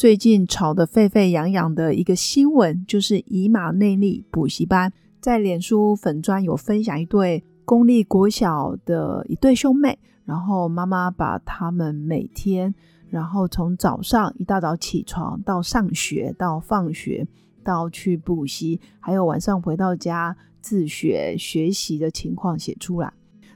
[0.00, 12.74] 最近炒得沸沸扬扬的一个新闻，就是以马内利补习班在脸书粉专有分享一对公立国小的一对兄妹，然后妈妈把他们每天，
[13.10, 17.28] 然后从早上一大早起床到上学到放学
[17.62, 23.12] 到去补习，还有晚上回到家自学学习的情况写出来。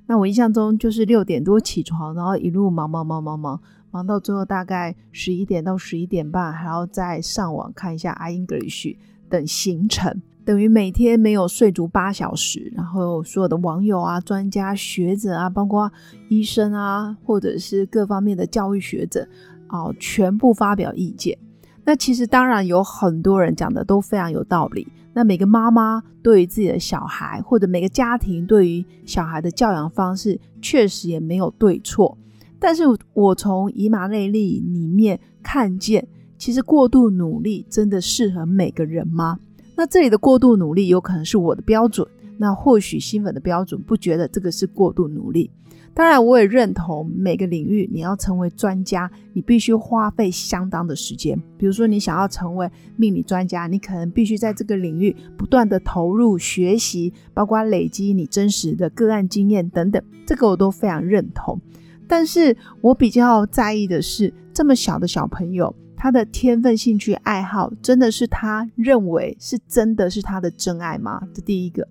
[0.06, 3.58] 那我印象中就是六点多起床，然后一路忙忙忙忙忙，
[3.94, 8.96] 忙到最后大概十一点到十一点半，还要再上网看一下 iEnglish
[9.28, 12.72] 等行程，等于每天没有睡足八小时。
[12.74, 15.92] 然后所有的网友啊、专家学者啊，包括
[16.28, 19.28] 医生啊，或者是各方面的教育学者
[19.69, 21.38] 啊，全部发表意见。
[21.84, 24.88] 那其实当然有很多人讲的都非常有道理。
[25.12, 32.19] 那每个妈妈对于自己的小孩，或者每个家庭对于小孩的教养方式，确实也没有对错。
[32.58, 36.06] 但是我从以马内利里面看见，
[36.38, 39.38] 其实过度努力真的适合每个人吗？
[39.77, 42.06] 那这里的过度努力有可能是我的标准，
[42.38, 45.50] 那或许新粉的标准不觉得这个是过度努力。
[45.92, 51.41] 当然，我也认同每个领域你要成为专家，你必须花费相当的时间。
[51.56, 60.02] 比如说，你想要成为命理专家，你可能必须在这个领域不断的投入学习，包括累积你真实的个案经验等等。
[60.27, 61.60] 这个我都非常认同。
[62.06, 71.20] 但是我比较在意的是，这么小的小朋友，他的天分、兴趣、爱好，真的是他认为是真的是他的真爱吗？
[71.32, 71.86] 这第一个。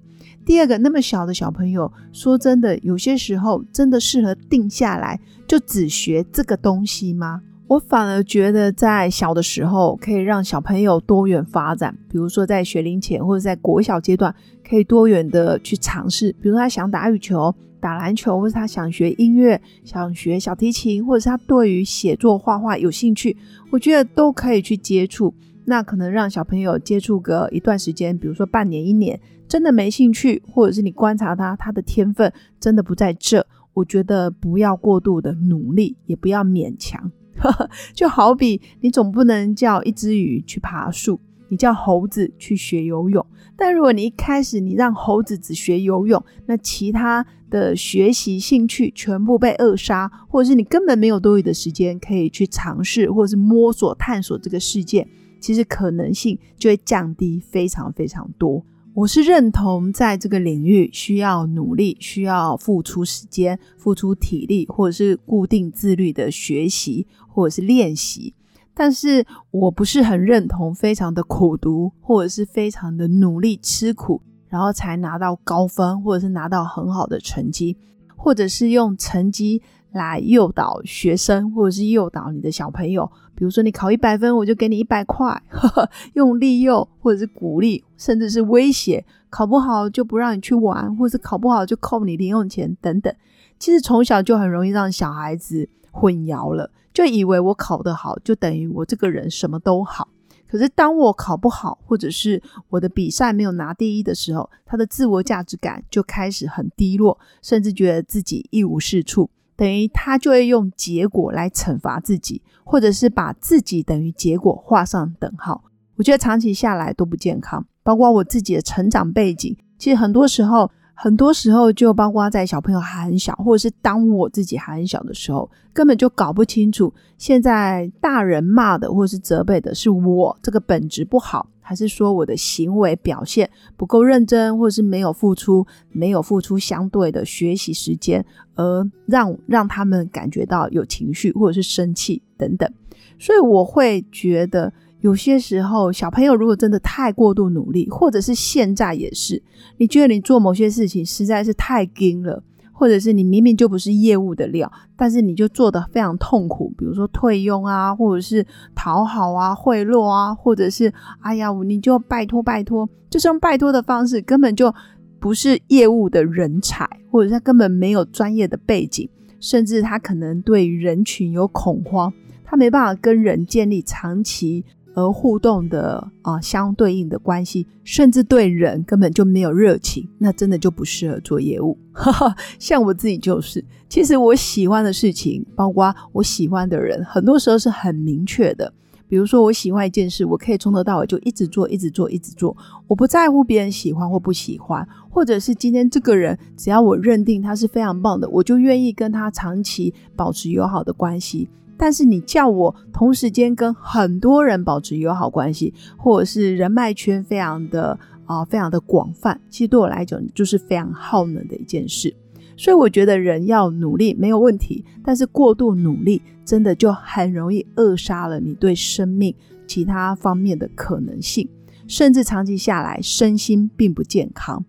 [0.46, 7.42] 第二个，那么小的小朋友，说真的，有些时候真的适合定下来就只学这个东西吗？
[7.68, 14.34] 我反而觉得，在小的时候可以让小朋友多元发展，比如说在学龄前或者在国小阶段，
[14.68, 16.36] 可以多元的去尝试。
[16.42, 23.36] 比如他想打羽球、打篮球，或者他想学音乐、想学小提琴，或者是他对于写作、画画有兴趣，
[23.72, 25.34] 我觉得都可以去接触。
[25.66, 29.20] 那可能让小朋友接触个一段时间，比如说半年、一年。
[29.46, 33.46] 真的没兴趣，或者是你观察他，他的天分真的不在这。
[33.74, 37.12] 我觉得不要过度的努力，也不要勉强。
[37.94, 41.20] 就好比你总不能叫一只鱼去爬树，
[41.50, 43.26] 你叫猴子去学游泳。
[43.56, 55.08] 但如果你一开始你让猴子只学游泳，那其他的学习兴趣全部被扼杀，或者是你根本没有多余的时间可以去尝试，或者是摸索探索这个世界，
[55.40, 58.66] 其实可能性就会降低非常非常多。
[58.96, 68.34] 我是认同，在这个领域需要努力，需要付出时间、付出体力，或者是固定自律的学习，或者是练习。
[68.74, 77.78] 但是我不是很认同非常的苦读，或者是非常的努力吃苦，然后才拿到高分，或者是拿到很好的成绩，
[78.16, 79.62] 或者是用成绩。
[79.94, 85.40] 来诱导学生，或者是诱导你的小朋友，比如说你考一百分，我就给你一百块，
[86.14, 93.14] 用利诱或者是鼓励，甚至是威胁，考不好就不让你去玩，或者是考不好就扣你零用钱等等。
[93.60, 100.08] 其实从小就很容易让小孩子混淆了，就以为我考得好就等于我这个人什么都好。
[100.48, 109.32] 可是当我考不好，或者是我的比赛没有拿第一的时候，他的自我价值感就开始很低落，甚至觉得自己一无是处。
[109.56, 115.64] 等于他就会用结果来惩罚自己，或者是把自己等于结果画上等号。
[115.96, 117.66] 我觉得长期下来都不健康。
[117.84, 131.48] 包括我自己的成长背景，其实很多时候，很多时候就包括在小朋友还很小，或者是当我自己还很小的时候，根本就搞不清楚，现在大人骂的或者是责备的是我这个本质不好。
[131.66, 138.24] 还是说我的行为表现不够认真，或者是没有付出，没有付出相对的学习时间，
[138.56, 142.70] 而让让他们感觉到有情绪，或者是生气等等。
[143.18, 149.44] 所以我会觉得，有些时候小朋友如果真的太过度努力，或者是现在也是，
[149.78, 152.42] 你觉得你做某些事情实在是太精了。
[152.76, 158.46] 或者是你明明就不是业务的料，但是你就做的非常痛苦，比如说退佣啊，或者是
[158.76, 160.92] 讨好啊、贿赂啊，或者是
[161.22, 164.74] 哎呀，你就拜托拜托，就是用拜托的方式，根本就
[165.20, 169.08] 不是业务的人才，或者他根本没有专业的背景，
[169.40, 172.12] 甚至他可能对人群有恐慌，
[172.44, 174.66] 他没办法跟人建立长期
[174.96, 181.78] 而互动的啊相对应的关系，甚至对人根本就没有热情，那真的就不适合做业务。
[182.60, 188.74] 像我自己就是，其实我喜欢的事情，包括我喜欢的人，很多时候是很明确的。
[189.10, 192.56] 比如说我喜欢一件事，我可以从头到尾就一直做，一直做，一直做，
[192.88, 201.48] 我不在乎别人喜欢或不喜欢，或者是今天这个人只要我认定他是非常棒的，我就愿意跟他长期保持友好的关系。
[201.78, 212.16] 但是你叫我同时间跟很多人保持友好关系，或者是人脉圈非常的啊非常的广泛，其实对我来讲就是非常耗能的一件事。
[212.56, 219.34] 所以我觉得人要努力没有问题，但是过度努力真的就很容易扼杀了你对生命
[219.66, 221.50] 其他方面的可能性，
[221.88, 224.64] 甚至长期下来身心并不健康。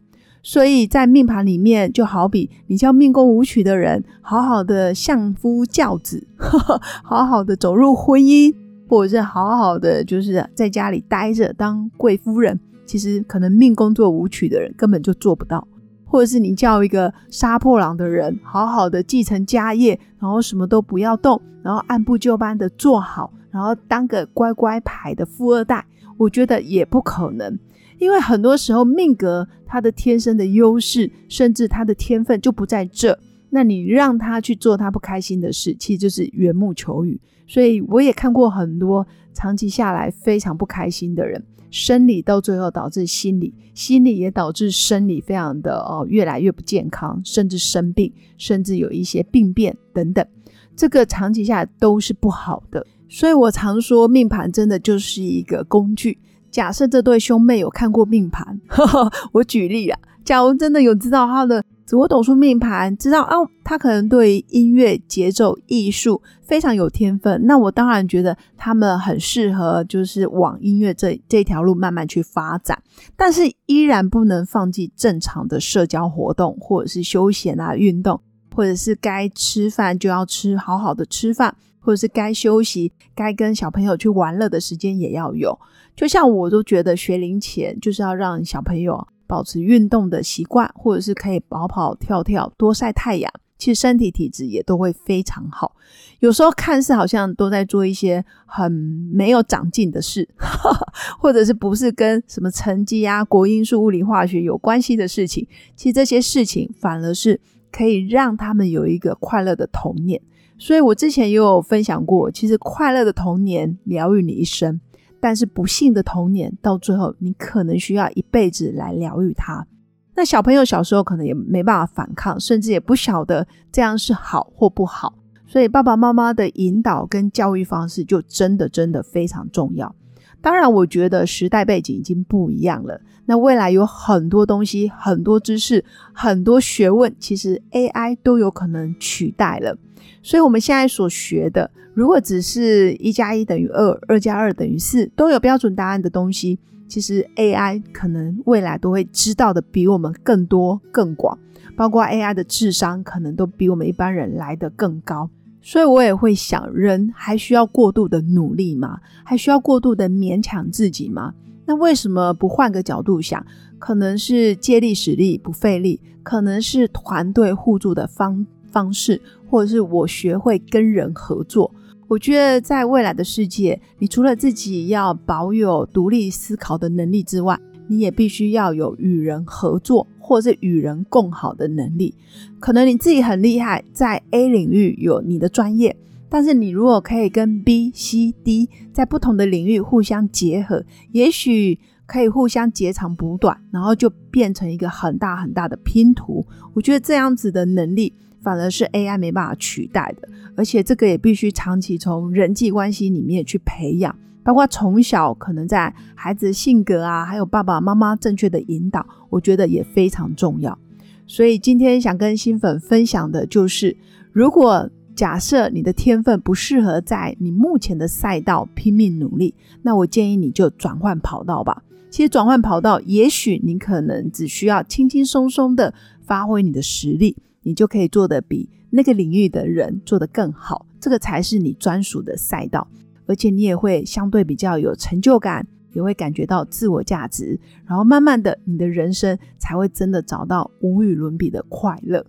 [0.46, 8.54] 所以在命盘里面，就好比你叫命宫舞曲的人，好好的相夫教子呵呵， 好好的走入婚姻，
[8.86, 15.66] 或者是好好的就是在家里待着当贵夫人，其实可能命宫做舞曲的人根本就做不到。
[16.04, 25.84] 或者是你叫一个杀破狼的人，好好的继承家业，然后什么都不要动，然后按部就班的做好，然后当个乖乖牌的富二代，
[26.16, 27.58] 我觉得也不可能。
[27.98, 33.18] 因为很多时候命格他的天生的优势，甚至他的天分就不在这。
[33.50, 37.20] 那你让他去做他不开心的事，其实就是缘木求鱼。
[37.46, 41.40] 所以我也看过很多长期下来非常不开心的人，
[41.70, 50.26] 生理到最后导致心理，心理也导致生理非常的哦越来越不健康，甚至生病，甚至有一些病变等等。
[50.74, 52.84] 这个长期下来都是不好的。
[53.08, 56.18] 所以我常说，命盘真的就是一个工具。
[56.50, 58.60] 假设这对兄妹有看过命盘，
[59.32, 72.80] 我举例啊，假如真的有知道他的紫微斗数命盘，知道哦，他可能对音乐、节奏、艺术非常有天分，那我当然觉得他们很适合，就是往音乐这这条路慢慢去发展。
[73.16, 78.20] 但是依然不能放弃正常的社交活动，或者是休闲啊、运动，
[78.54, 81.56] 或者是该吃饭就要吃好好的吃饭。
[81.84, 85.56] 或者是该休息、该跟小朋友去玩乐的时间也要有。
[85.94, 95.76] 就像我都觉得学龄前就是要让小朋友保持运动的习惯，或者是可以跑跑跳跳、多晒太阳，其实身体体质也都会非常好。
[96.20, 98.72] 有时候看似好像都在做一些很
[99.12, 100.28] 没有长进的事，
[101.20, 105.46] 或者是不是跟什么成绩啊、国英数、物理化学有关系的事情，
[105.76, 107.38] 其实这些事情反而是
[107.70, 110.20] 可以让他们有一个快乐的童年。
[110.56, 114.80] 所以我之前也有分享过，其实快乐的童年疗愈你一生，
[115.20, 119.66] 但是不幸的童年到最后，你可能需要一辈子来疗愈它。
[120.14, 125.12] 那小朋友小时候可能也没办法反抗，甚至也不晓得这样是好或不好。
[125.46, 129.94] 所以爸爸妈妈的引导跟教育方式就真的真的非常重要。
[130.44, 133.00] 当然，我觉得时代背景已经不一样了。
[133.24, 135.82] 那未来有很多东西、很多知识、
[136.12, 139.74] 很多学问，其实 AI 都有可能取代了。
[140.22, 151.38] 所以，我们现在所学的，如果只是一加一等于二，二加二等于四，都有标准答案的东西，其实 AI 可能未来都会知道的比我们更多、更广，
[151.74, 155.30] 包括 AI 的智商可能都比我们一般人来的更高。
[155.66, 159.00] 所以我也会想，人还需要过度的努力吗？
[159.24, 161.32] 还需要过度的勉强自己吗？
[161.64, 163.44] 那为什么不换个角度想？
[163.78, 168.46] 可能是借力使力不费力，可能是团队互助的方。
[168.66, 171.72] 方式，或者是我学会跟人合作。
[172.08, 182.14] 我觉得在未来的世界，你除了自己要保有独立思考的能力之外，你也必须要有与人合作或是与人共好的能力。
[182.58, 185.94] 可能你自己很厉害，在 A 领域有你的专业，
[186.30, 196.46] 但是你如果可以跟 B、C、D 在不同的领域互相结合，也许可以互相截长补短，然后就变成一个很大很大的拼图。
[196.72, 198.14] 我觉得这样子的能力。
[198.44, 204.14] 反而是 AI 没办法取代的，而且这个也必须长期从人际关系里面去培养，
[204.44, 210.78] 包括从小可能在孩子的性格啊，还有爸爸妈妈正确的引导，我觉得也非常重要。
[211.26, 213.96] 所以今天想跟新粉分享的就是，
[214.30, 221.82] 如果假设你的天分不适合在你目前的赛道拼命努力，那我建议你就转换跑道吧。
[222.10, 227.36] 其实转换跑道，也许你可能只需要轻轻松松的发挥你的实力。
[227.66, 232.86] 你就可以做的比那个领域的人做得更好，这个才是你专属的赛道，
[233.26, 242.24] 而且你也会相对比较有成就感，也会感觉到自我价值，然后慢慢的，你的人生才会真的找到无与伦比的快乐。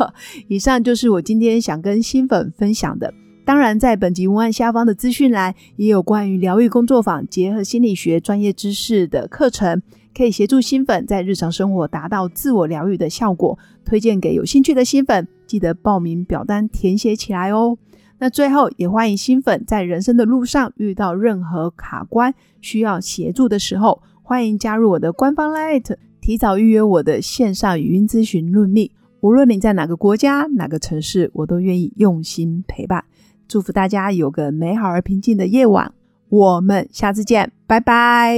[0.48, 3.12] 以上就是我今天想跟新粉分享的，
[3.44, 9.82] 当然，在本集文案下方的资讯栏也有关于疗愈工作坊结合心理学专业知识的课程，
[10.16, 13.58] 可以协助新粉在日常生活达到自我疗愈的效果。
[13.84, 17.78] 推荐给有兴趣的新粉，记得报名表单填写起来哦。
[18.18, 28.90] 那最后也欢迎新粉在人生的路上遇到任何卡关需要协助的时候，欢迎加入我的官方 Light，提早预约我的线上语音咨询论命。
[29.20, 33.04] 无论你在哪个国家、哪个城市，我都愿意用心陪伴。
[33.46, 35.92] 祝福大家有个美好而平静的夜晚，
[36.28, 38.36] 我们下次见，拜拜。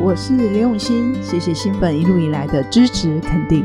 [0.00, 3.64] 我是刘永新，谢谢新粉一路以来的支持肯定。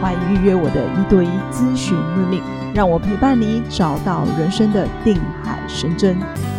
[0.00, 2.42] 欢迎预约我的一对一咨询任命，
[2.74, 6.16] 让我陪伴你找到人生的定海神针。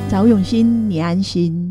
[0.07, 1.62] 找永新，你安心。